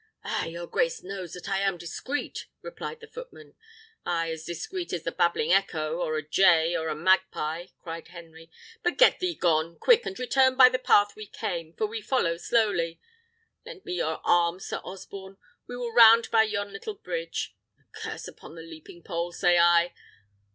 "Ah! 0.23 0.45
your 0.45 0.65
grace 0.65 1.03
knows 1.03 1.33
that 1.33 1.47
I 1.47 1.59
am 1.59 1.77
discreet," 1.77 2.47
replied 2.63 3.01
the 3.01 3.07
footman. 3.07 3.53
"Ay, 4.03 4.31
as 4.31 4.43
discreet 4.45 4.91
as 4.93 5.03
the 5.03 5.11
babbling 5.11 5.51
echo, 5.53 5.97
or 5.99 6.17
a 6.17 6.27
jay, 6.27 6.75
or 6.75 6.87
a 6.87 6.95
magpie," 6.95 7.67
cried 7.83 8.07
Henry; 8.07 8.49
"but 8.81 8.97
get 8.97 9.19
thee 9.19 9.35
gone, 9.35 9.77
quick! 9.77 10.03
and 10.07 10.17
return 10.17 10.55
by 10.55 10.69
the 10.69 10.79
path 10.79 11.15
we 11.15 11.27
came, 11.27 11.73
for 11.73 11.85
we 11.85 12.01
follow 12.01 12.35
slowly. 12.37 12.99
Lend 13.63 13.85
me 13.85 13.93
your 13.97 14.19
arm, 14.23 14.59
Sir 14.59 14.77
Osborne. 14.77 15.37
We 15.67 15.77
will 15.77 15.93
round 15.93 16.31
by 16.31 16.45
yon 16.45 16.73
little 16.73 16.95
bridge. 16.95 17.55
A 17.77 17.83
curse 17.95 18.27
upon 18.27 18.55
the 18.55 18.63
leaping 18.63 19.03
pole, 19.03 19.31
say 19.31 19.59
I! 19.59 19.93